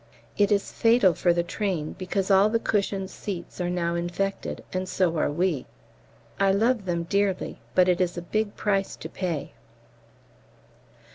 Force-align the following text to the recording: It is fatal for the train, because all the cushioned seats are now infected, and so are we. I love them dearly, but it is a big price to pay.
It 0.35 0.51
is 0.51 0.71
fatal 0.71 1.13
for 1.13 1.31
the 1.31 1.43
train, 1.43 1.93
because 1.95 2.31
all 2.31 2.49
the 2.49 2.57
cushioned 2.57 3.11
seats 3.11 3.61
are 3.61 3.69
now 3.69 3.93
infected, 3.93 4.63
and 4.73 4.89
so 4.89 5.15
are 5.19 5.29
we. 5.29 5.67
I 6.39 6.51
love 6.51 6.85
them 6.85 7.03
dearly, 7.03 7.61
but 7.75 7.87
it 7.87 8.01
is 8.01 8.17
a 8.17 8.23
big 8.23 8.55
price 8.55 8.95
to 8.95 9.07
pay. 9.07 9.51